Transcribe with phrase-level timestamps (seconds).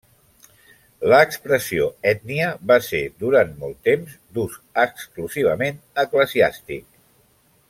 [1.11, 6.87] L'expressió ètnia va ser, durant molt temps, d'ús exclusivament eclesiàstic.